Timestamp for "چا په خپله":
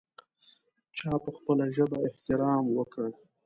0.97-1.65